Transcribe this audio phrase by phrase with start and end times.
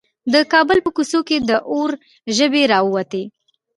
[0.33, 1.91] د کابل په کوڅو کې د اور
[2.37, 3.23] ژبې راووتې.